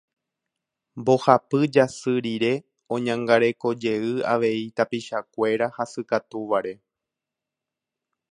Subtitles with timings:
[0.99, 2.53] Mbohapy jasy rire
[2.95, 6.73] oñangarekojey avei tapichakuéra hasykatúvare.